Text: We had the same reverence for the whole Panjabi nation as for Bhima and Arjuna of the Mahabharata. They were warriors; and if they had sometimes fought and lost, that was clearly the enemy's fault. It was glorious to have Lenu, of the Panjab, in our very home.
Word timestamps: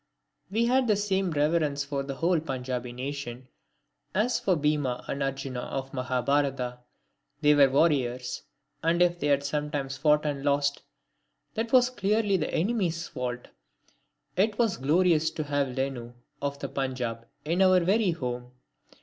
We 0.49 0.65
had 0.65 0.87
the 0.87 0.95
same 0.95 1.29
reverence 1.29 1.83
for 1.83 2.01
the 2.01 2.15
whole 2.15 2.39
Panjabi 2.39 2.91
nation 2.91 3.49
as 4.15 4.39
for 4.39 4.55
Bhima 4.55 5.05
and 5.07 5.21
Arjuna 5.21 5.59
of 5.59 5.91
the 5.91 5.97
Mahabharata. 5.97 6.79
They 7.41 7.53
were 7.53 7.69
warriors; 7.69 8.41
and 8.81 8.99
if 8.99 9.19
they 9.19 9.27
had 9.27 9.43
sometimes 9.43 9.97
fought 9.97 10.25
and 10.25 10.43
lost, 10.43 10.81
that 11.53 11.71
was 11.71 11.91
clearly 11.91 12.35
the 12.35 12.51
enemy's 12.51 13.07
fault. 13.09 13.49
It 14.35 14.57
was 14.57 14.77
glorious 14.77 15.29
to 15.29 15.43
have 15.43 15.67
Lenu, 15.77 16.13
of 16.41 16.57
the 16.57 16.67
Panjab, 16.67 17.27
in 17.45 17.61
our 17.61 17.79
very 17.79 18.09
home. 18.09 18.53